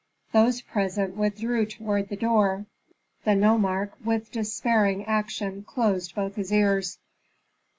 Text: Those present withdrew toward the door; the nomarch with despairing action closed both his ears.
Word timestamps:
Those 0.31 0.61
present 0.61 1.15
withdrew 1.15 1.67
toward 1.67 2.09
the 2.09 2.15
door; 2.15 2.65
the 3.23 3.35
nomarch 3.35 3.91
with 4.03 4.31
despairing 4.31 5.05
action 5.05 5.61
closed 5.61 6.15
both 6.15 6.37
his 6.37 6.51
ears. 6.51 6.97